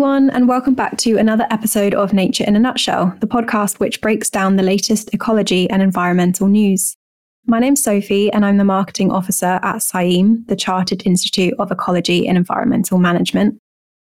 [0.00, 4.00] everyone, and welcome back to another episode of Nature in a Nutshell, the podcast which
[4.00, 6.96] breaks down the latest ecology and environmental news.
[7.44, 12.26] My name's Sophie, and I'm the marketing officer at CIEEM, the Chartered Institute of Ecology
[12.26, 13.58] and Environmental Management.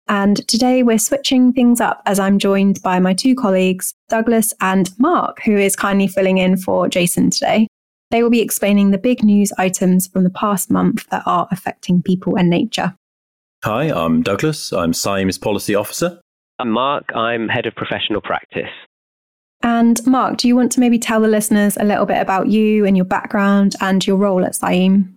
[0.07, 4.97] And today we're switching things up as I'm joined by my two colleagues, Douglas and
[4.99, 7.67] Mark, who is kindly filling in for Jason today.
[8.09, 12.01] They will be explaining the big news items from the past month that are affecting
[12.01, 12.95] people and nature.
[13.65, 14.71] Hi, I'm Douglas.
[14.71, 16.21] I'm CIEEM's Policy Officer.
[16.59, 17.13] I'm Mark.
[17.13, 18.71] I'm Head of Professional Practice.
[19.61, 22.85] And Mark, do you want to maybe tell the listeners a little bit about you
[22.85, 25.15] and your background and your role at CIEEM?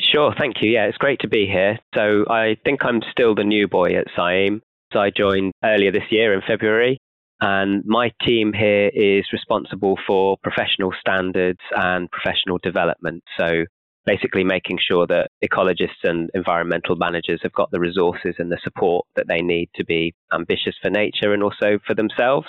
[0.00, 0.68] Sure, thank you.
[0.68, 1.78] Yeah, it's great to be here.
[1.94, 4.62] So I think I'm still the new boy at CIEEM.
[4.92, 6.98] So I joined earlier this year in February.
[7.40, 13.22] And my team here is responsible for professional standards and professional development.
[13.38, 13.64] So
[14.06, 19.04] basically making sure that ecologists and environmental managers have got the resources and the support
[19.16, 22.46] that they need to be ambitious for nature and also for themselves.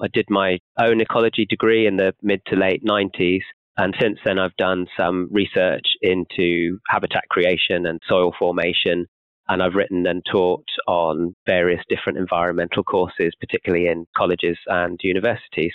[0.00, 3.42] I did my own ecology degree in the mid to late 90s.
[3.76, 9.06] And since then, I've done some research into habitat creation and soil formation
[9.50, 15.72] and I've written and taught on various different environmental courses, particularly in colleges and universities.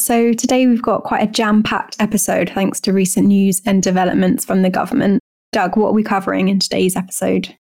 [0.00, 4.44] So, today we've got quite a jam packed episode thanks to recent news and developments
[4.44, 5.20] from the government.
[5.52, 7.54] Doug, what are we covering in today's episode?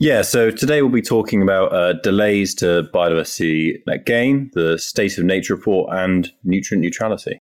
[0.00, 5.18] Yeah, so today we'll be talking about uh, delays to biodiversity net gain, the state
[5.18, 7.40] of nature report, and nutrient neutrality.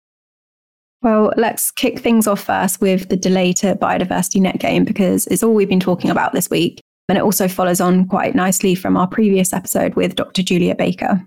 [1.01, 5.43] Well, let's kick things off first with the delay to biodiversity net gain because it's
[5.43, 6.81] all we've been talking about this week.
[7.09, 10.43] And it also follows on quite nicely from our previous episode with Dr.
[10.43, 11.25] Julia Baker.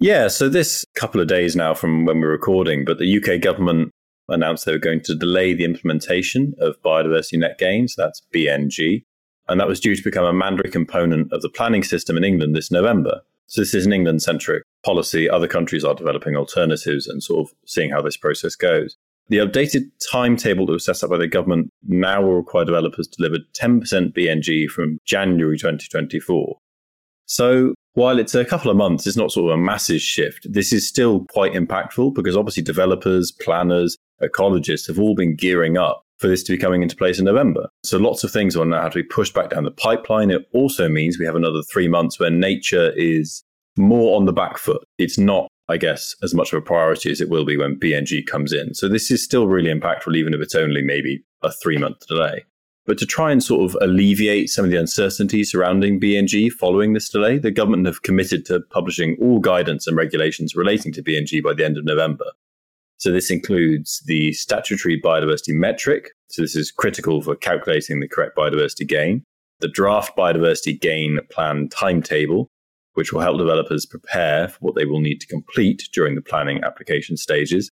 [0.00, 3.90] Yeah, so this couple of days now from when we're recording, but the UK government
[4.28, 9.04] announced they were going to delay the implementation of biodiversity net gains, that's BNG,
[9.48, 12.54] and that was due to become a mandatory component of the planning system in England
[12.54, 13.22] this November.
[13.48, 15.28] So this is an England centric policy.
[15.28, 18.96] Other countries are developing alternatives and sort of seeing how this process goes.
[19.28, 23.16] The updated timetable that was set up by the government now will require developers to
[23.16, 23.82] deliver 10%
[24.12, 26.58] BNG from January 2024.
[27.26, 30.46] So while it's a couple of months, it's not sort of a massive shift.
[30.48, 36.04] This is still quite impactful because obviously developers, planners, ecologists have all been gearing up
[36.18, 37.68] for this to be coming into place in November.
[37.82, 40.30] So lots of things will now have to be pushed back down the pipeline.
[40.30, 43.42] It also means we have another three months where nature is
[43.76, 44.84] more on the back foot.
[44.98, 48.26] It's not I guess, as much of a priority as it will be when BNG
[48.26, 48.72] comes in.
[48.72, 52.46] So this is still really impactful, even if it's only maybe a three month delay.
[52.88, 57.10] But to try and sort of alleviate some of the uncertainty surrounding BNG following this
[57.10, 61.52] delay, the government have committed to publishing all guidance and regulations relating to BNG by
[61.52, 62.24] the end of November.
[62.96, 66.12] So this includes the statutory biodiversity metric.
[66.30, 69.22] So this is critical for calculating the correct biodiversity gain.
[69.60, 72.48] The draft biodiversity gain plan timetable,
[72.94, 76.64] which will help developers prepare for what they will need to complete during the planning
[76.64, 77.70] application stages.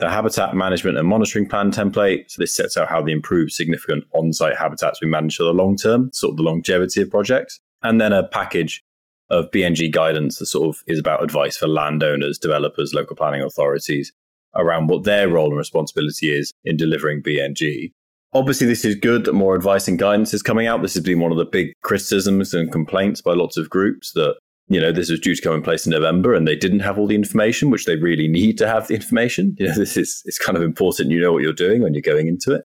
[0.00, 2.30] The habitat management and monitoring plan template.
[2.30, 5.76] So this sets out how the improved significant on-site habitats we manage for the long
[5.76, 7.60] term, sort of the longevity of projects.
[7.82, 8.82] And then a package
[9.30, 14.12] of BNG guidance that sort of is about advice for landowners, developers, local planning authorities
[14.54, 17.92] around what their role and responsibility is in delivering BNG.
[18.32, 20.82] Obviously, this is good that more advice and guidance is coming out.
[20.82, 24.36] This has been one of the big criticisms and complaints by lots of groups that
[24.68, 26.98] you know, this was due to come in place in November and they didn't have
[26.98, 29.54] all the information, which they really need to have the information.
[29.58, 32.02] You know, this is, it's kind of important you know what you're doing when you're
[32.02, 32.64] going into it.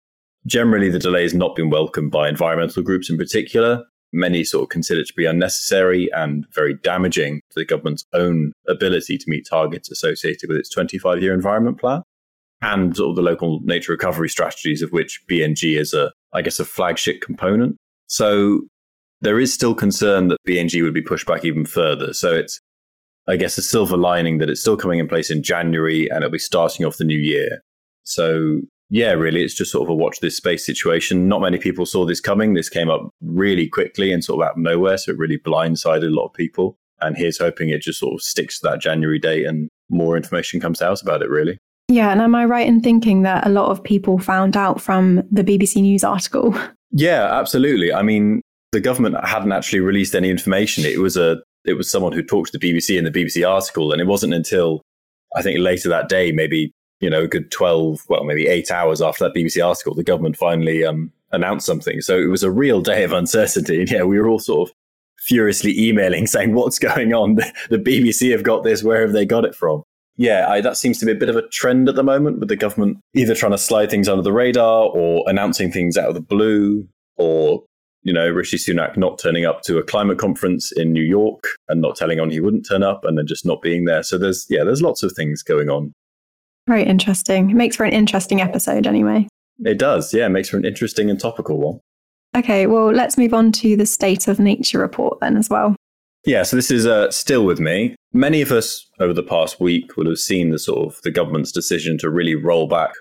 [0.46, 3.84] Generally, the delay has not been welcomed by environmental groups in particular.
[4.14, 8.52] Many sort of consider it to be unnecessary and very damaging to the government's own
[8.68, 12.04] ability to meet targets associated with its 25 year environment plan
[12.62, 16.60] and sort of the local nature recovery strategies of which BNG is a, I guess,
[16.60, 17.78] a flagship component.
[18.08, 18.62] So
[19.22, 22.14] there is still concern that BNG would be pushed back even further.
[22.14, 22.60] So it's,
[23.28, 26.32] I guess, a silver lining that it's still coming in place in January and it'll
[26.32, 27.62] be starting off the new year.
[28.04, 31.28] So yeah, really, it's just sort of a watch this space situation.
[31.28, 32.54] Not many people saw this coming.
[32.54, 34.98] This came up really quickly and sort of out of nowhere.
[34.98, 36.78] So it really blindsided a lot of people.
[37.02, 40.60] And here's hoping it just sort of sticks to that January date and more information
[40.60, 41.58] comes out about it, really.
[41.88, 42.12] Yeah.
[42.12, 45.44] And am I right in thinking that a lot of people found out from the
[45.44, 46.56] BBC News article?
[46.98, 47.92] Yeah, absolutely.
[47.92, 48.42] I mean,
[48.72, 50.86] the government hadn't actually released any information.
[50.86, 53.92] It was a it was someone who talked to the BBC in the BBC article,
[53.92, 54.82] and it wasn't until
[55.36, 59.02] I think later that day, maybe you know, a good twelve, well, maybe eight hours
[59.02, 62.02] after that BBC article, the government finally um, announced something.
[62.02, 64.76] So it was a real day of uncertainty, and yeah, we were all sort of
[65.20, 67.38] furiously emailing saying, "What's going on?
[67.70, 68.84] The BBC have got this.
[68.84, 69.84] Where have they got it from?"
[70.18, 72.48] Yeah, I, that seems to be a bit of a trend at the moment with
[72.48, 76.16] the government either trying to slide things under the radar or announcing things out of
[76.16, 77.64] the blue or
[78.06, 81.82] you know, Rishi Sunak not turning up to a climate conference in New York and
[81.82, 84.04] not telling on he wouldn't turn up and then just not being there.
[84.04, 85.92] So there's, yeah, there's lots of things going on.
[86.68, 87.50] Very interesting.
[87.50, 89.28] It makes for an interesting episode anyway.
[89.66, 90.14] It does.
[90.14, 91.80] Yeah, it makes for an interesting and topical one.
[92.38, 95.76] Okay, well, let's move on to the State of Nature report then as well.
[96.26, 97.96] Yeah, so this is uh, still with me.
[98.14, 101.52] Many of us over the past week will have seen the sort of the government's
[101.52, 102.92] decision to really roll back,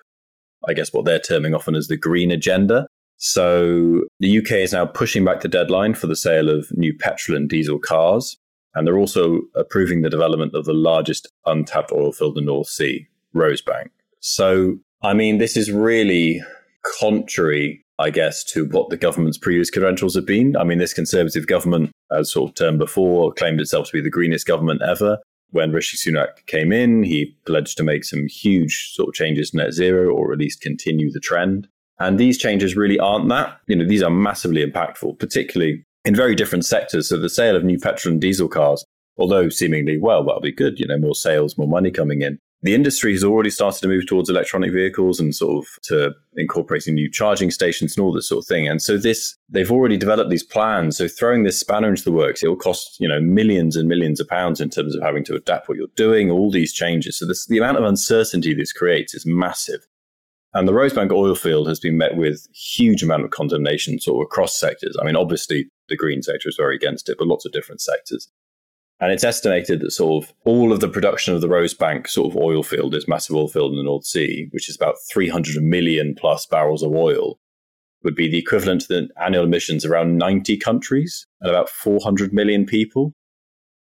[0.67, 2.87] I guess, what they're terming often as the green agenda.
[3.26, 7.38] So the UK is now pushing back the deadline for the sale of new petrol
[7.38, 8.37] and diesel cars.
[8.75, 12.67] And they're also approving the development of the largest untapped oil field in the North
[12.67, 13.88] Sea, Rosebank.
[14.21, 16.43] So, I mean, this is really
[16.99, 20.55] contrary, I guess, to what the government's previous credentials have been.
[20.59, 24.11] I mean, this Conservative government, as sort of termed before, claimed itself to be the
[24.11, 25.17] greenest government ever.
[25.49, 29.56] When Rishi Sunak came in, he pledged to make some huge sort of changes to
[29.56, 31.69] net zero or at least continue the trend.
[32.00, 33.58] And these changes really aren't that.
[33.67, 37.08] You know, these are massively impactful, particularly in very different sectors.
[37.08, 38.85] So the sale of new petrol and diesel cars,
[39.17, 42.38] although seemingly, well, that'll be good, you know, more sales, more money coming in.
[42.62, 46.94] The industry has already started to move towards electronic vehicles and sort of to incorporating
[46.94, 48.67] new charging stations and all this sort of thing.
[48.67, 50.96] And so this, they've already developed these plans.
[50.96, 54.19] So throwing this spanner into the works, it will cost, you know, millions and millions
[54.19, 57.19] of pounds in terms of having to adapt what you're doing, all these changes.
[57.19, 59.87] So this, the amount of uncertainty this creates is massive.
[60.55, 64.27] And the Rosebank oil field has been met with huge amount of condemnation sort of
[64.27, 64.97] across sectors.
[65.01, 68.29] I mean, obviously the green sector is very against it, but lots of different sectors.
[69.01, 72.41] And it's estimated that sort of all of the production of the Rosebank sort of
[72.41, 76.15] oil field, this massive oil field in the North Sea, which is about 300 million
[76.17, 77.41] plus barrels of oil,
[78.05, 82.65] would be the equivalent to the annual emissions around 90 countries and about 400 million
[82.65, 83.12] people.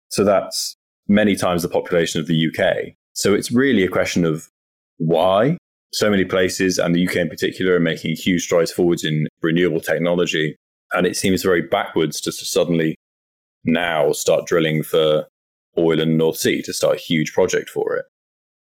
[0.08, 0.76] So that's
[1.06, 2.94] many times the population of the UK.
[3.12, 4.48] So it's really a question of
[4.96, 5.58] why
[5.94, 9.80] so many places, and the UK in particular, are making huge strides forwards in renewable
[9.80, 10.56] technology.
[10.92, 12.96] And it seems very backwards just to suddenly
[13.64, 15.26] now start drilling for
[15.78, 18.04] oil in the North Sea to start a huge project for it.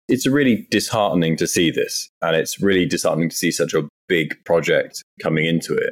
[0.08, 2.10] It's really disheartening to see this.
[2.22, 5.92] And it's really disheartening to see such a big project coming into it.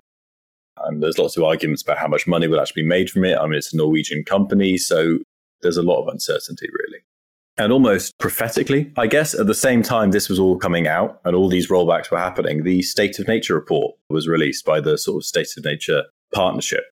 [0.84, 3.38] And there's lots of arguments about how much money will actually be made from it.
[3.38, 5.20] I mean, it's a Norwegian company, so
[5.62, 7.04] there's a lot of uncertainty, really.
[7.62, 11.36] And almost prophetically, I guess, at the same time this was all coming out and
[11.36, 15.22] all these rollbacks were happening, the State of Nature report was released by the sort
[15.22, 16.86] of State of Nature partnership.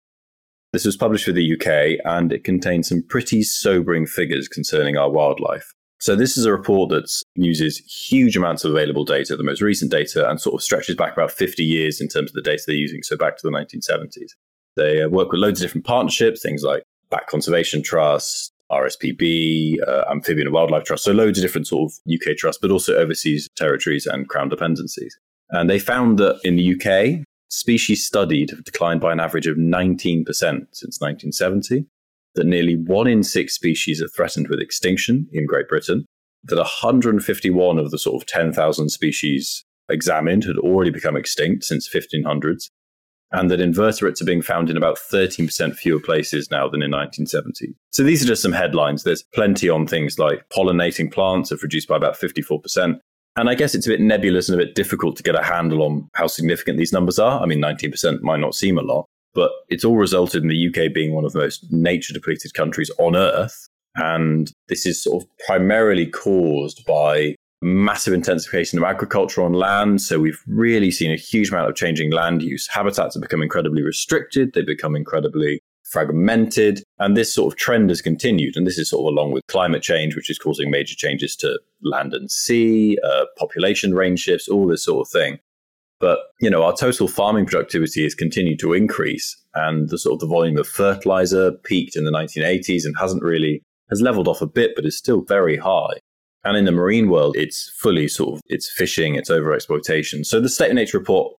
[0.73, 5.09] This was published for the UK and it contains some pretty sobering figures concerning our
[5.09, 5.73] wildlife.
[6.01, 9.93] So this is a report that uses huge amounts of available data, the most recent
[9.93, 12.75] data, and sort of stretches back about 50 years in terms of the data they're
[12.75, 14.33] using, so back to the 1970s.
[14.75, 20.05] They uh, work with loads of different partnerships, things like Bat Conservation Trust, RSPB, uh,
[20.11, 23.49] Amphibian and Wildlife Trust, so loads of different sort of UK trusts, but also overseas
[23.57, 25.17] territories and crown dependencies.
[25.51, 29.57] And they found that in the UK, species studied have declined by an average of
[29.57, 31.87] 19% since 1970,
[32.35, 36.05] that nearly one in six species are threatened with extinction in Great Britain,
[36.45, 42.69] that 151 of the sort of 10,000 species examined had already become extinct since 1500s,
[43.33, 47.75] and that invertebrates are being found in about 13% fewer places now than in 1970.
[47.91, 49.03] So these are just some headlines.
[49.03, 52.99] There's plenty on things like pollinating plants have reduced by about 54%.
[53.37, 55.83] And I guess it's a bit nebulous and a bit difficult to get a handle
[55.83, 57.43] on how significant these numbers are.
[57.43, 60.93] I mean, 19% might not seem a lot, but it's all resulted in the UK
[60.95, 63.69] being one of the most nature depleted countries on earth.
[63.97, 67.35] And this is sort of primarily caused by
[67.67, 70.01] massive intensification of agriculture on land.
[70.01, 72.69] So we've really seen a huge amount of changing land use.
[72.69, 74.53] Habitats have become incredibly restricted.
[74.53, 76.83] They've become incredibly fragmented.
[76.99, 78.57] And this sort of trend has continued.
[78.57, 81.59] And this is sort of along with climate change, which is causing major changes to
[81.83, 85.39] land and sea, uh, population range shifts, all this sort of thing.
[85.99, 90.21] But, you know, our total farming productivity has continued to increase and the sort of
[90.21, 94.47] the volume of fertilizer peaked in the 1980s and hasn't really, has leveled off a
[94.47, 95.95] bit, but is still very high.
[96.45, 100.25] And in the marine world, it's fully sort of, it's fishing, it's overexploitation.
[100.25, 101.35] So the State of Nature report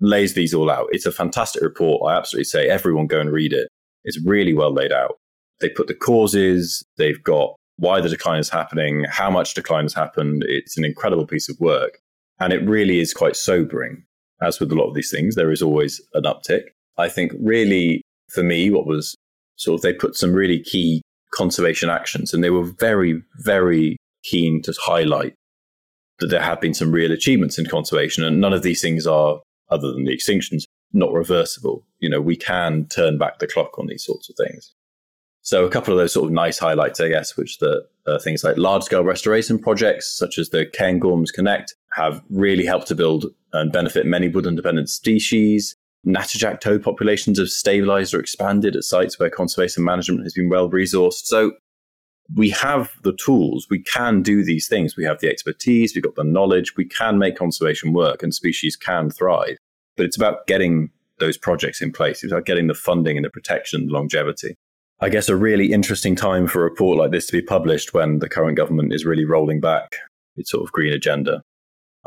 [0.00, 0.88] lays these all out.
[0.90, 2.10] It's a fantastic report.
[2.10, 3.68] I absolutely say everyone go and read it.
[4.04, 5.16] It's really well laid out.
[5.60, 9.94] They put the causes, they've got why the decline is happening, how much decline has
[9.94, 10.44] happened.
[10.46, 11.98] It's an incredible piece of work.
[12.40, 14.04] And it really is quite sobering.
[14.40, 16.62] As with a lot of these things, there is always an uptick.
[16.96, 19.16] I think really for me, what was
[19.56, 21.02] sort of they put some really key
[21.34, 25.34] conservation actions and they were very, very keen to highlight
[26.18, 29.40] that there have been some real achievements in conservation, and none of these things are,
[29.70, 31.84] other than the extinctions, not reversible.
[32.00, 34.74] You know, we can turn back the clock on these sorts of things.
[35.42, 38.44] So a couple of those sort of nice highlights, I guess, which the uh, things
[38.44, 43.26] like large scale restoration projects, such as the Cairngorms Connect, have really helped to build
[43.52, 45.74] and benefit many woodland dependent species.
[46.06, 50.70] Natterjack toad populations have stabilized or expanded at sites where conservation management has been well
[50.70, 51.24] resourced.
[51.24, 51.52] So
[52.34, 54.96] we have the tools, we can do these things.
[54.96, 58.76] We have the expertise, we've got the knowledge, we can make conservation work and species
[58.76, 59.56] can thrive.
[59.96, 63.30] But it's about getting those projects in place, it's about getting the funding and the
[63.30, 64.54] protection longevity.
[65.00, 68.18] I guess a really interesting time for a report like this to be published when
[68.18, 69.96] the current government is really rolling back
[70.36, 71.40] its sort of green agenda.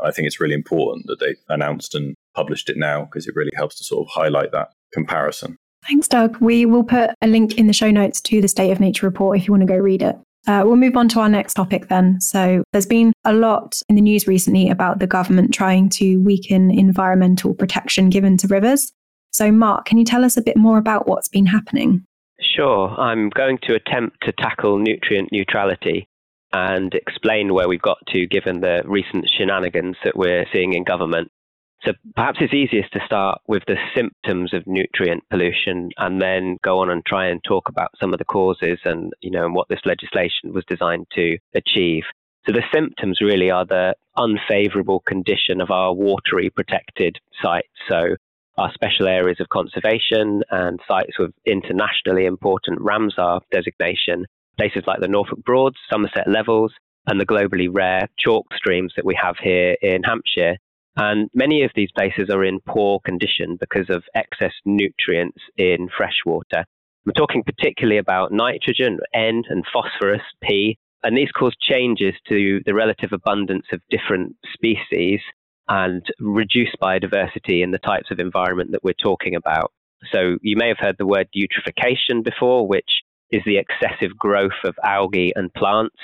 [0.02, 3.52] I think it's really important that they announced and published it now because it really
[3.54, 5.56] helps to sort of highlight that comparison.
[5.86, 6.38] Thanks, Doug.
[6.40, 9.38] We will put a link in the show notes to the State of Nature report
[9.38, 10.16] if you want to go read it.
[10.46, 12.20] Uh, we'll move on to our next topic then.
[12.20, 16.70] So, there's been a lot in the news recently about the government trying to weaken
[16.70, 18.92] environmental protection given to rivers.
[19.30, 22.04] So, Mark, can you tell us a bit more about what's been happening?
[22.40, 22.88] Sure.
[22.98, 26.08] I'm going to attempt to tackle nutrient neutrality
[26.52, 31.30] and explain where we've got to given the recent shenanigans that we're seeing in government.
[31.84, 36.78] So perhaps it's easiest to start with the symptoms of nutrient pollution and then go
[36.78, 39.68] on and try and talk about some of the causes and you know and what
[39.68, 42.04] this legislation was designed to achieve.
[42.46, 47.68] So the symptoms really are the unfavorable condition of our watery protected sites.
[47.88, 48.16] So
[48.58, 55.08] our special areas of conservation and sites with internationally important Ramsar designation, places like the
[55.08, 56.72] Norfolk Broads, Somerset Levels,
[57.06, 60.58] and the globally rare chalk streams that we have here in Hampshire.
[60.96, 66.64] And many of these places are in poor condition because of excess nutrients in freshwater.
[67.06, 72.74] We're talking particularly about nitrogen, N, and phosphorus, P, and these cause changes to the
[72.74, 75.20] relative abundance of different species
[75.68, 79.72] and reduce biodiversity in the types of environment that we're talking about.
[80.12, 84.74] So you may have heard the word eutrophication before, which is the excessive growth of
[84.84, 85.96] algae and plants.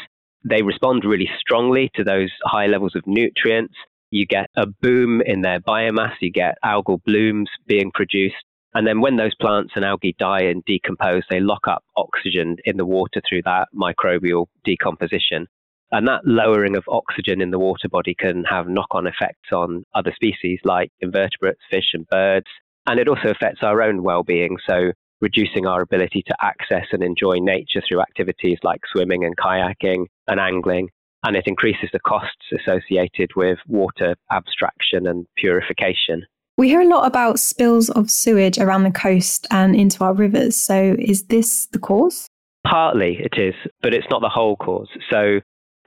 [0.49, 3.75] They respond really strongly to those high levels of nutrients.
[4.11, 8.37] You get a boom in their biomass, you get algal blooms being produced.
[8.75, 12.77] And then when those plants and algae die and decompose, they lock up oxygen in
[12.77, 15.47] the water through that microbial decomposition.
[15.91, 19.85] And that lowering of oxygen in the water body can have knock on effects on
[19.95, 22.47] other species like invertebrates, fish, and birds.
[22.87, 24.59] And it also affects our own well being.
[24.69, 30.07] So, reducing our ability to access and enjoy nature through activities like swimming and kayaking
[30.29, 30.91] and angling.
[31.25, 36.25] And it increases the costs associated with water abstraction and purification.
[36.57, 40.57] We hear a lot about spills of sewage around the coast and into our rivers.
[40.57, 42.29] So, is this the cause?
[42.67, 44.89] Partly it is, but it's not the whole cause.
[45.11, 45.41] So,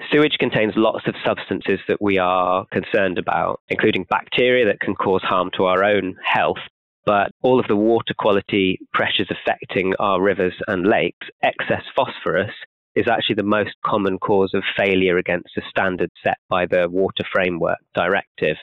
[0.09, 5.21] Sewage contains lots of substances that we are concerned about, including bacteria that can cause
[5.21, 6.57] harm to our own health.
[7.05, 12.51] But all of the water quality pressures affecting our rivers and lakes, excess phosphorus
[12.95, 17.23] is actually the most common cause of failure against the standard set by the Water
[17.31, 18.57] Framework Directive.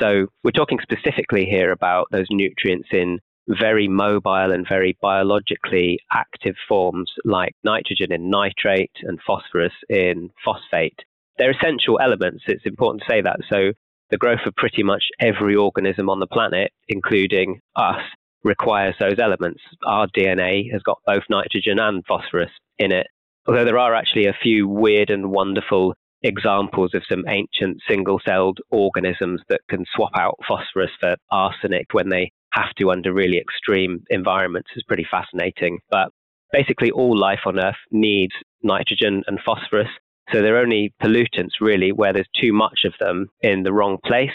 [0.00, 3.18] So we're talking specifically here about those nutrients in
[3.48, 10.98] very mobile and very biologically active forms like nitrogen in nitrate and phosphorus in phosphate.
[11.38, 12.44] They're essential elements.
[12.46, 13.38] It's important to say that.
[13.48, 13.72] So,
[14.10, 18.00] the growth of pretty much every organism on the planet, including us,
[18.42, 19.60] requires those elements.
[19.86, 23.06] Our DNA has got both nitrogen and phosphorus in it.
[23.46, 28.58] Although there are actually a few weird and wonderful examples of some ancient single celled
[28.70, 34.02] organisms that can swap out phosphorus for arsenic when they have to under really extreme
[34.10, 35.78] environments is pretty fascinating.
[35.90, 36.08] But
[36.52, 39.88] basically, all life on Earth needs nitrogen and phosphorus.
[40.32, 44.30] So they're only pollutants really where there's too much of them in the wrong place.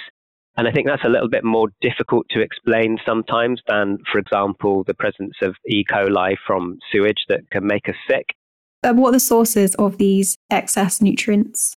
[0.56, 4.84] And I think that's a little bit more difficult to explain sometimes than, for example,
[4.86, 5.84] the presence of E.
[5.84, 8.26] coli from sewage that can make us sick.
[8.84, 11.76] Uh, what are the sources of these excess nutrients?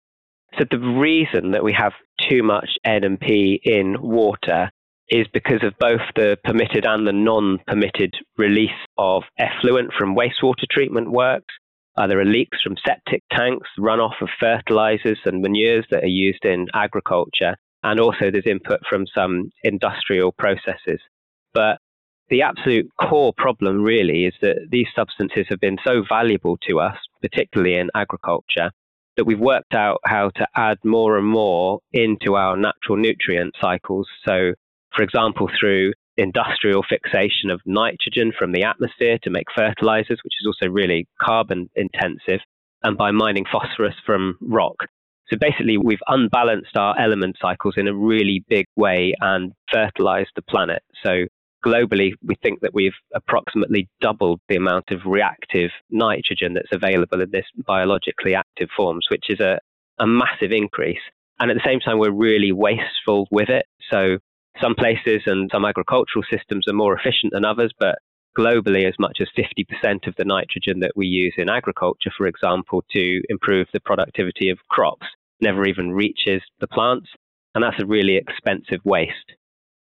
[0.57, 1.93] So the reason that we have
[2.29, 4.71] too much N and P in water
[5.09, 10.67] is because of both the permitted and the non permitted release of effluent from wastewater
[10.69, 11.53] treatment works.
[11.97, 16.43] Uh, there are leaks from septic tanks, runoff of fertilizers and manures that are used
[16.43, 20.99] in agriculture, and also there's input from some industrial processes.
[21.53, 21.77] But
[22.29, 26.97] the absolute core problem really is that these substances have been so valuable to us,
[27.21, 28.71] particularly in agriculture,
[29.17, 34.07] that we've worked out how to add more and more into our natural nutrient cycles.
[34.27, 34.53] So
[34.95, 40.47] for example, through industrial fixation of nitrogen from the atmosphere to make fertilizers, which is
[40.47, 42.39] also really carbon intensive,
[42.83, 44.75] and by mining phosphorus from rock.
[45.29, 50.43] So basically, we've unbalanced our element cycles in a really big way and fertilized the
[50.43, 50.83] planet.
[51.03, 51.25] So
[51.65, 57.31] globally, we think that we've approximately doubled the amount of reactive nitrogen that's available in
[57.31, 59.57] this biologically active forms, which is a,
[59.99, 61.01] a massive increase.
[61.39, 63.65] And at the same time, we're really wasteful with it.
[63.91, 64.19] So
[64.61, 67.95] Some places and some agricultural systems are more efficient than others, but
[68.37, 72.83] globally, as much as 50% of the nitrogen that we use in agriculture, for example,
[72.91, 75.07] to improve the productivity of crops,
[75.41, 77.09] never even reaches the plants.
[77.53, 79.33] And that's a really expensive waste.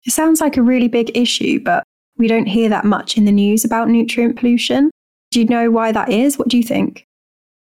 [0.05, 1.83] It sounds like a really big issue, but
[2.17, 4.91] we don't hear that much in the news about nutrient pollution.
[5.31, 6.37] Do you know why that is?
[6.37, 7.05] What do you think?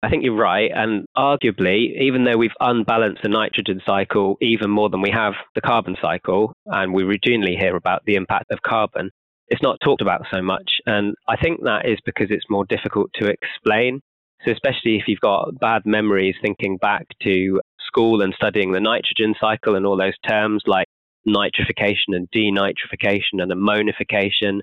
[0.01, 0.71] I think you're right.
[0.73, 5.61] And arguably, even though we've unbalanced the nitrogen cycle even more than we have the
[5.61, 9.11] carbon cycle, and we routinely hear about the impact of carbon,
[9.49, 10.71] it's not talked about so much.
[10.85, 13.99] And I think that is because it's more difficult to explain.
[14.45, 19.35] So, especially if you've got bad memories thinking back to school and studying the nitrogen
[19.39, 20.87] cycle and all those terms like
[21.33, 24.61] nitrification and denitrification and ammonification.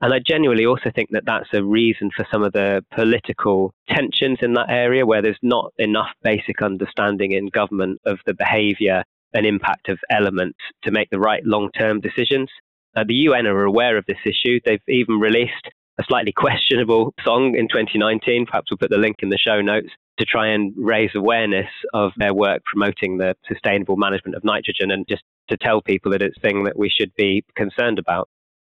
[0.00, 4.38] And I genuinely also think that that's a reason for some of the political tensions
[4.42, 9.02] in that area where there's not enough basic understanding in government of the behavior
[9.34, 12.48] and impact of elements to make the right long term decisions.
[12.96, 14.60] Uh, the UN are aware of this issue.
[14.64, 18.46] They've even released a slightly questionable song in 2019.
[18.46, 22.12] Perhaps we'll put the link in the show notes to try and raise awareness of
[22.16, 26.36] their work promoting the sustainable management of nitrogen and just to tell people that it's
[26.36, 28.28] a thing that we should be concerned about.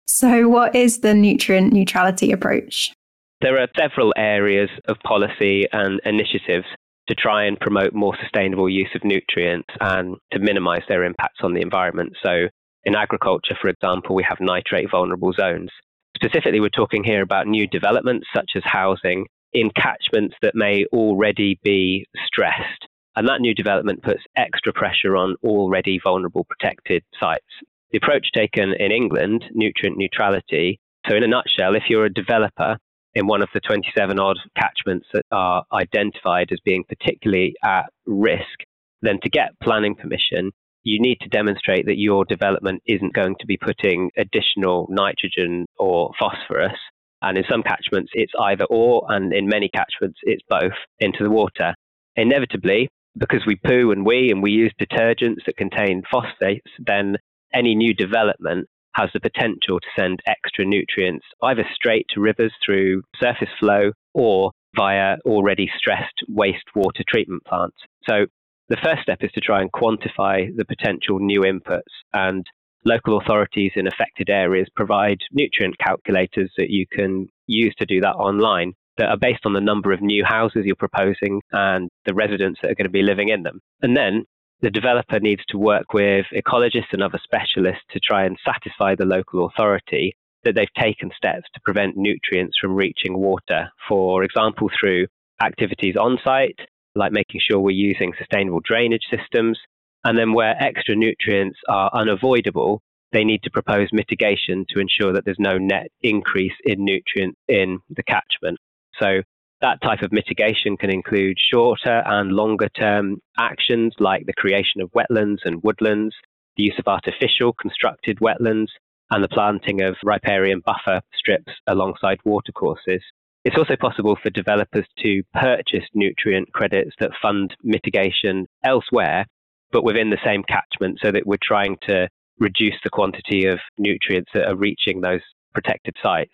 [0.06, 2.92] So, what is the nutrient neutrality approach?
[3.40, 6.66] There are several areas of policy and initiatives
[7.08, 11.54] to try and promote more sustainable use of nutrients and to minimize their impacts on
[11.54, 12.14] the environment.
[12.22, 12.48] So,
[12.84, 15.70] in agriculture, for example, we have nitrate vulnerable zones.
[16.16, 21.58] Specifically, we're talking here about new developments such as housing in catchments that may already
[21.62, 22.88] be stressed.
[23.16, 27.46] And that new development puts extra pressure on already vulnerable protected sites.
[27.92, 32.78] The approach taken in England, nutrient neutrality, so in a nutshell, if you're a developer
[33.14, 38.58] in one of the 27 odd catchments that are identified as being particularly at risk,
[39.02, 40.50] then to get planning permission,
[40.82, 46.10] you need to demonstrate that your development isn't going to be putting additional nitrogen or
[46.18, 46.76] phosphorus.
[47.24, 51.30] And in some catchments, it's either or, and in many catchments, it's both into the
[51.30, 51.74] water.
[52.16, 57.16] Inevitably, because we poo and we and we use detergents that contain phosphates, then
[57.54, 63.02] any new development has the potential to send extra nutrients either straight to rivers through
[63.20, 67.76] surface flow or via already stressed wastewater treatment plants.
[68.06, 68.26] So
[68.68, 71.80] the first step is to try and quantify the potential new inputs
[72.12, 72.44] and
[72.84, 78.14] local authorities in affected areas provide nutrient calculators that you can use to do that
[78.14, 82.60] online that are based on the number of new houses you're proposing and the residents
[82.62, 83.60] that are going to be living in them.
[83.82, 84.24] And then
[84.60, 89.04] the developer needs to work with ecologists and other specialists to try and satisfy the
[89.04, 95.06] local authority that they've taken steps to prevent nutrients from reaching water, for example, through
[95.42, 96.58] activities on site,
[96.94, 99.58] like making sure we're using sustainable drainage systems.
[100.04, 105.24] And then where extra nutrients are unavoidable, they need to propose mitigation to ensure that
[105.24, 108.58] there's no net increase in nutrients in the catchment.
[109.00, 109.22] So
[109.60, 114.90] that type of mitigation can include shorter and longer term actions like the creation of
[114.90, 116.14] wetlands and woodlands,
[116.56, 118.68] the use of artificial constructed wetlands,
[119.10, 123.02] and the planting of riparian buffer strips alongside watercourses.
[123.44, 129.26] It's also possible for developers to purchase nutrient credits that fund mitigation elsewhere,
[129.74, 132.08] but within the same catchment, so that we're trying to
[132.38, 135.20] reduce the quantity of nutrients that are reaching those
[135.52, 136.32] protected sites.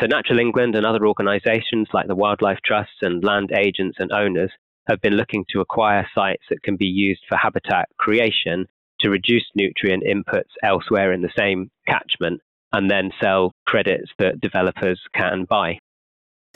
[0.00, 4.52] So, Natural England and other organisations like the Wildlife Trusts and land agents and owners
[4.86, 8.66] have been looking to acquire sites that can be used for habitat creation
[9.00, 12.40] to reduce nutrient inputs elsewhere in the same catchment
[12.72, 15.78] and then sell credits that developers can buy.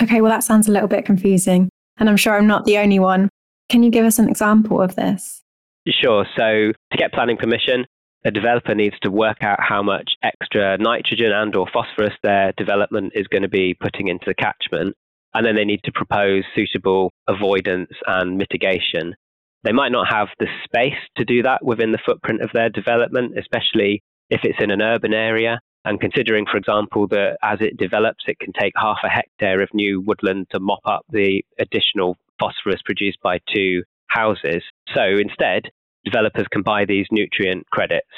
[0.01, 1.69] Okay, well, that sounds a little bit confusing.
[1.97, 3.29] And I'm sure I'm not the only one.
[3.69, 5.41] Can you give us an example of this?
[5.88, 6.25] Sure.
[6.37, 7.87] So, to get planning permission,
[8.25, 13.12] a developer needs to work out how much extra nitrogen and or phosphorus their development
[13.14, 14.95] is going to be putting into the catchment
[15.35, 19.14] and then they need to propose suitable avoidance and mitigation
[19.64, 23.37] they might not have the space to do that within the footprint of their development
[23.37, 28.25] especially if it's in an urban area and considering, for example, that as it develops,
[28.27, 32.81] it can take half a hectare of new woodland to mop up the additional phosphorus
[32.85, 34.62] produced by two houses.
[34.95, 35.71] So instead,
[36.05, 38.09] developers can buy these nutrient credits.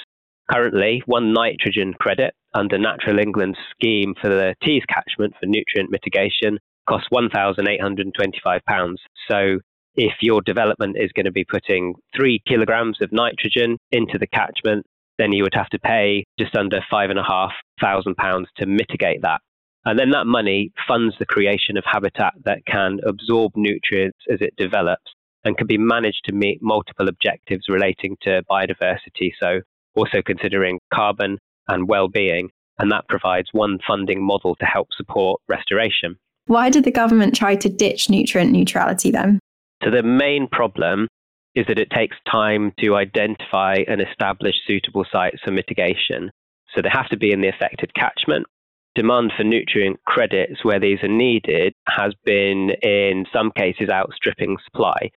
[0.51, 6.59] Currently, one nitrogen credit under Natural England's scheme for the Tees catchment for nutrient mitigation
[6.89, 8.97] costs £1,825.
[9.31, 9.59] So
[9.97, 14.85] if your development is going to be putting three kilograms of nitrogen into the catchment,
[15.19, 18.67] then you would have to pay just under five and a half thousand pounds to
[18.67, 19.41] mitigate that.
[19.85, 24.55] And then that money funds the creation of habitat that can absorb nutrients as it
[24.57, 25.13] develops
[25.45, 29.33] and can be managed to meet multiple objectives relating to biodiversity.
[29.41, 29.61] So
[29.95, 36.17] also considering carbon and well-being, and that provides one funding model to help support restoration.
[36.47, 39.39] Why did the government try to ditch nutrient neutrality then?
[39.83, 41.09] So the main problem
[41.55, 46.31] is that it takes time to identify and establish suitable sites for mitigation.
[46.75, 48.47] So they have to be in the affected catchment.
[48.95, 55.11] Demand for nutrient credits where these are needed has been, in some cases, outstripping supply.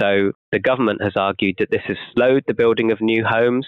[0.00, 3.66] So the government has argued that this has slowed the building of new homes.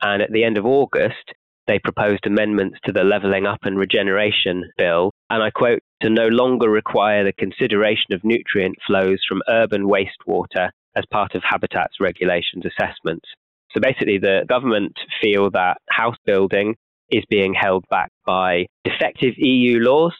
[0.00, 1.34] And at the end of August,
[1.66, 5.12] they proposed amendments to the Levelling Up and Regeneration Bill.
[5.30, 10.70] And I quote, to no longer require the consideration of nutrient flows from urban wastewater
[10.96, 13.26] as part of habitats regulations assessments.
[13.72, 16.76] So basically, the government feel that house building
[17.10, 20.14] is being held back by defective EU laws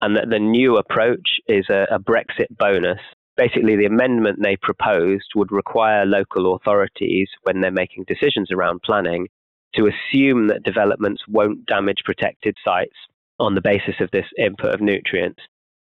[0.00, 3.00] and that the new approach is a, a Brexit bonus.
[3.38, 9.28] Basically, the amendment they proposed would require local authorities, when they're making decisions around planning,
[9.76, 12.96] to assume that developments won't damage protected sites
[13.38, 15.40] on the basis of this input of nutrients.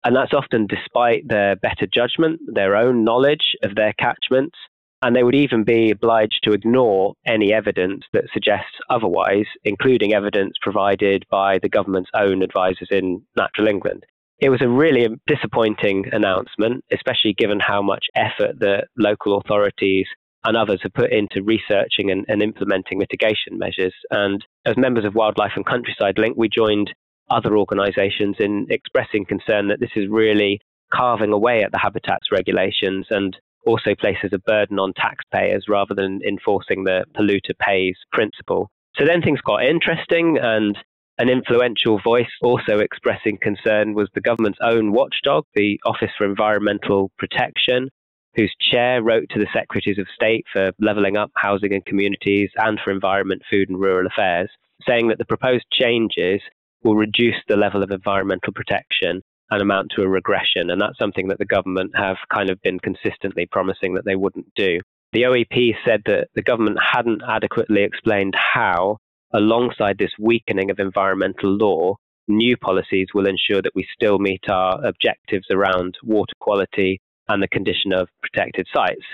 [0.05, 4.57] And that's often despite their better judgment, their own knowledge of their catchments.
[5.01, 10.53] And they would even be obliged to ignore any evidence that suggests otherwise, including evidence
[10.61, 14.05] provided by the government's own advisors in Natural England.
[14.41, 20.07] It was a really disappointing announcement, especially given how much effort the local authorities
[20.43, 23.93] and others have put into researching and, and implementing mitigation measures.
[24.09, 26.91] And as members of Wildlife and Countryside Link, we joined
[27.29, 30.59] other organisations in expressing concern that this is really
[30.91, 36.19] carving away at the habitats regulations and also places a burden on taxpayers rather than
[36.27, 38.71] enforcing the polluter pays principle.
[38.97, 40.75] So then things got interesting, and
[41.17, 47.11] an influential voice also expressing concern was the government's own watchdog, the Office for Environmental
[47.17, 47.89] Protection,
[48.35, 52.79] whose chair wrote to the Secretaries of State for Levelling Up Housing and Communities and
[52.83, 54.49] for Environment, Food and Rural Affairs,
[54.87, 56.41] saying that the proposed changes
[56.83, 59.21] will reduce the level of environmental protection
[59.51, 60.69] and amount to a regression.
[60.69, 64.47] And that's something that the government have kind of been consistently promising that they wouldn't
[64.55, 64.79] do.
[65.11, 68.97] The OEP said that the government hadn't adequately explained how,
[69.33, 71.95] alongside this weakening of environmental law,
[72.27, 77.47] new policies will ensure that we still meet our objectives around water quality and the
[77.47, 79.05] condition of protected sites.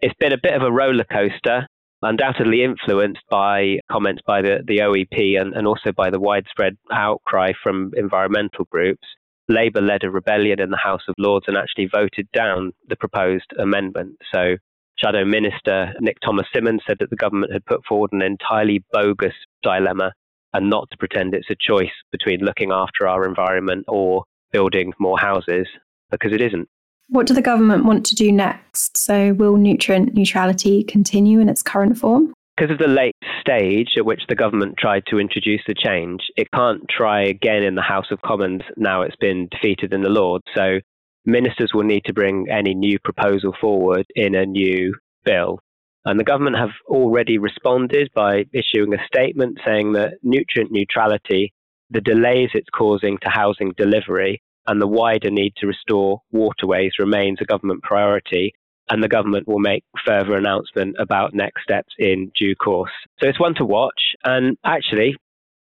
[0.00, 1.66] It's been a bit of a roller coaster
[2.02, 7.52] undoubtedly influenced by comments by the, the OEP and, and also by the widespread outcry
[7.62, 9.06] from environmental groups.
[9.48, 13.52] Labour led a rebellion in the House of Lords and actually voted down the proposed
[13.58, 14.16] amendment.
[14.34, 14.56] So,
[14.98, 20.12] Shadow Minister Nick Thomas-Symonds said that the government had put forward an entirely bogus dilemma
[20.54, 25.18] and not to pretend it's a choice between looking after our environment or building more
[25.18, 25.66] houses,
[26.10, 26.68] because it isn't.
[27.08, 28.96] What do the government want to do next?
[28.96, 32.32] So, will nutrient neutrality continue in its current form?
[32.56, 36.48] Because of the late stage at which the government tried to introduce the change, it
[36.54, 40.44] can't try again in the House of Commons now it's been defeated in the Lords.
[40.54, 40.80] So,
[41.26, 45.58] ministers will need to bring any new proposal forward in a new bill.
[46.04, 51.52] And the government have already responded by issuing a statement saying that nutrient neutrality,
[51.90, 57.38] the delays it's causing to housing delivery, and the wider need to restore waterways remains
[57.40, 58.54] a government priority.
[58.88, 62.92] And the government will make further announcement about next steps in due course.
[63.20, 64.14] So it's one to watch.
[64.24, 65.16] And actually,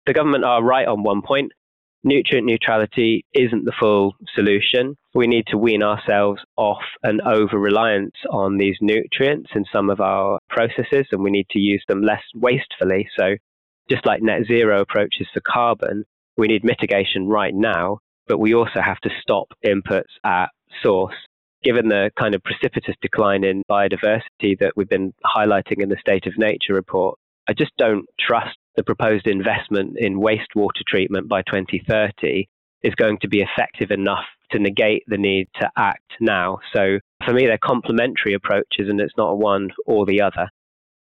[0.07, 1.51] the government are right on one point.
[2.03, 4.95] Nutrient neutrality isn't the full solution.
[5.13, 10.01] We need to wean ourselves off an over reliance on these nutrients in some of
[10.01, 13.07] our processes, and we need to use them less wastefully.
[13.17, 13.35] So,
[13.89, 16.05] just like net zero approaches for carbon,
[16.37, 17.99] we need mitigation right now
[18.31, 20.47] but we also have to stop inputs at
[20.81, 21.15] source.
[21.63, 26.25] Given the kind of precipitous decline in biodiversity that we've been highlighting in the State
[26.25, 32.47] of Nature report, I just don't trust the proposed investment in wastewater treatment by 2030
[32.83, 36.59] is going to be effective enough to negate the need to act now.
[36.73, 40.49] So for me, they're complementary approaches and it's not one or the other.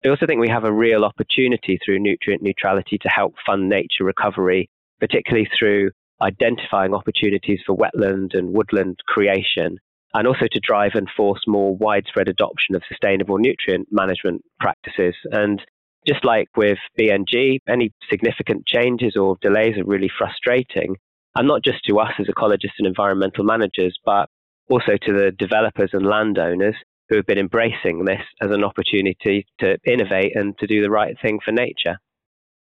[0.03, 4.03] I also think we have a real opportunity through nutrient neutrality to help fund nature
[4.03, 9.77] recovery, particularly through identifying opportunities for wetland and woodland creation,
[10.13, 15.15] and also to drive and force more widespread adoption of sustainable nutrient management practices.
[15.31, 15.61] And
[16.07, 20.97] just like with BNG, any significant changes or delays are really frustrating,
[21.35, 24.29] and not just to us as ecologists and environmental managers, but
[24.69, 26.75] also to the developers and landowners
[27.09, 31.15] who have been embracing this as an opportunity to innovate and to do the right
[31.21, 31.97] thing for nature.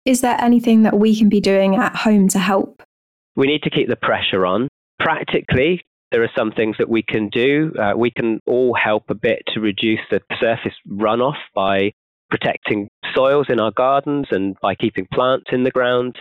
[0.04, 2.82] Is there anything that we can be doing at home to help?
[3.38, 4.68] we need to keep the pressure on.
[4.98, 7.72] Practically, there are some things that we can do.
[7.80, 11.92] Uh, we can all help a bit to reduce the surface runoff by
[12.30, 16.16] protecting soils in our gardens and by keeping plants in the ground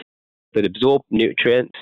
[0.53, 1.77] that absorb nutrients,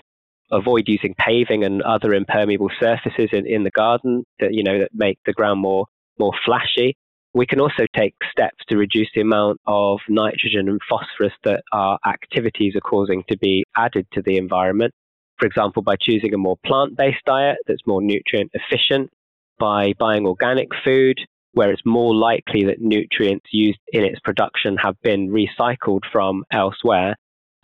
[0.51, 4.89] avoid using paving and other impermeable surfaces in, in the garden that you know that
[4.93, 5.85] make the ground more
[6.19, 6.95] more flashy.
[7.33, 11.99] We can also take steps to reduce the amount of nitrogen and phosphorus that our
[12.07, 14.93] activities are causing to be added to the environment.
[15.37, 19.11] For example, by choosing a more plant based diet that's more nutrient efficient,
[19.59, 21.19] by buying organic food,
[21.55, 27.15] where it's more likely that nutrients used in its production have been recycled from elsewhere,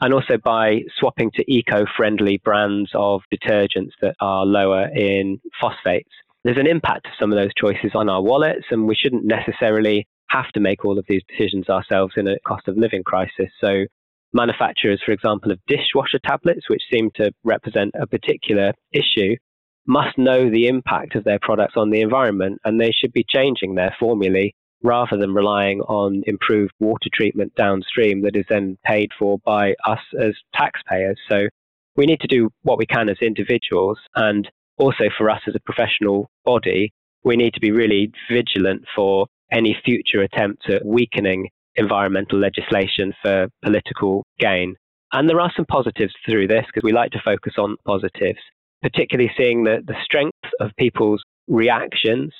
[0.02, 6.10] and also by swapping to eco friendly brands of detergents that are lower in phosphates
[6.44, 10.08] there's an impact of some of those choices on our wallets, and we shouldn't necessarily
[10.30, 13.52] have to make all of these decisions ourselves in a cost of living crisis.
[13.60, 13.86] So,
[14.34, 19.36] manufacturers, for example, of dishwasher tablets, which seem to represent a particular issue,
[19.86, 23.76] must know the impact of their products on the environment, and they should be changing
[23.76, 29.38] their formulae rather than relying on improved water treatment downstream that is then paid for
[29.46, 31.20] by us as taxpayers.
[31.30, 31.48] So,
[31.96, 35.72] we need to do what we can as individuals and also for us as a
[35.72, 36.92] professional body,
[37.24, 43.48] we need to be really vigilant for any future attempts at weakening environmental legislation for
[43.64, 44.76] political gain.
[45.14, 48.40] And there are some positives through this because we like to focus on positives,
[48.82, 52.34] particularly seeing the, the strength of people's reactions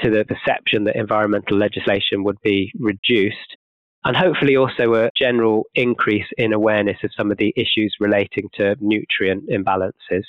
[0.00, 3.56] to the perception that environmental legislation would be reduced,
[4.04, 8.76] and hopefully also a general increase in awareness of some of the issues relating to
[8.80, 10.22] nutrient imbalances.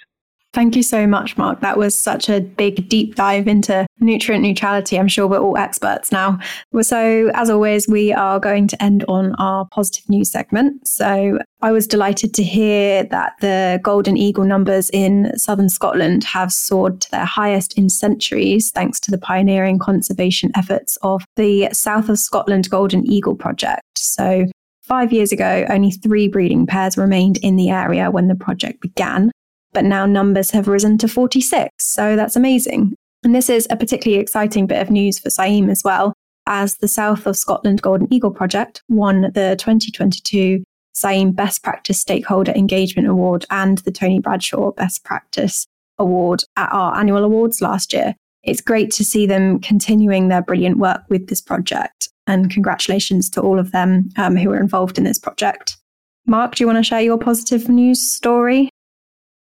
[0.51, 1.59] Thank you so much, Mark.
[1.59, 4.97] That was such a big deep dive into nutrient neutrality.
[4.97, 6.39] I'm sure we're all experts now.
[6.81, 10.87] So, as always, we are going to end on our positive news segment.
[10.87, 16.51] So, I was delighted to hear that the golden eagle numbers in southern Scotland have
[16.51, 22.09] soared to their highest in centuries, thanks to the pioneering conservation efforts of the South
[22.09, 23.83] of Scotland Golden Eagle Project.
[23.97, 24.47] So,
[24.81, 29.29] Five years ago, only three breeding pairs remained in the area when the project began
[29.73, 31.69] but now numbers have risen to 46.
[31.77, 32.95] So that's amazing.
[33.23, 36.13] And this is a particularly exciting bit of news for CIEEM as well,
[36.47, 40.63] as the South of Scotland Golden Eagle Project won the 2022
[40.95, 45.65] CIEEM Best Practice Stakeholder Engagement Award and the Tony Bradshaw Best Practice
[45.97, 48.15] Award at our annual awards last year.
[48.43, 52.09] It's great to see them continuing their brilliant work with this project.
[52.25, 55.77] And congratulations to all of them um, who are involved in this project.
[56.25, 58.68] Mark, do you want to share your positive news story?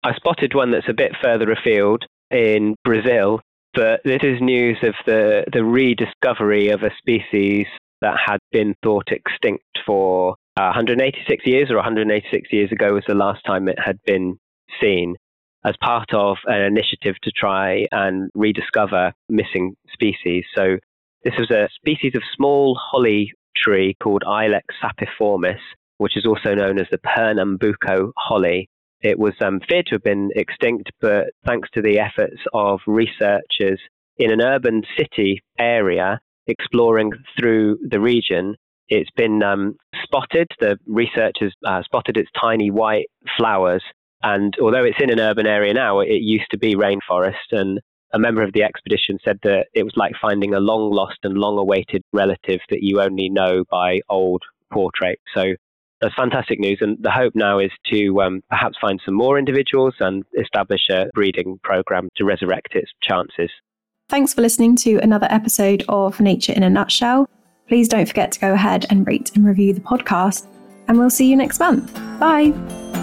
[0.03, 3.39] I spotted one that's a bit further afield in Brazil,
[3.75, 7.67] but this is news of the, the rediscovery of a species
[8.01, 13.13] that had been thought extinct for uh, 186 years, or 186 years ago was the
[13.13, 14.37] last time it had been
[14.81, 15.15] seen,
[15.63, 20.45] as part of an initiative to try and rediscover missing species.
[20.57, 20.77] So,
[21.23, 25.59] this was a species of small holly tree called Ilex sapiiformis,
[25.99, 28.67] which is also known as the Pernambuco holly.
[29.01, 33.79] It was um, feared to have been extinct, but thanks to the efforts of researchers
[34.17, 38.55] in an urban city area exploring through the region,
[38.89, 40.47] it's been um, spotted.
[40.59, 43.83] The researchers uh, spotted its tiny white flowers.
[44.21, 47.51] And although it's in an urban area now, it used to be rainforest.
[47.51, 47.79] And
[48.13, 51.35] a member of the expedition said that it was like finding a long lost and
[51.37, 55.19] long awaited relative that you only know by old portrait.
[55.35, 55.55] So
[56.01, 56.79] that's fantastic news.
[56.81, 61.05] And the hope now is to um, perhaps find some more individuals and establish a
[61.13, 63.49] breeding program to resurrect its chances.
[64.09, 67.29] Thanks for listening to another episode of Nature in a Nutshell.
[67.67, 70.47] Please don't forget to go ahead and rate and review the podcast,
[70.89, 71.93] and we'll see you next month.
[72.19, 73.00] Bye.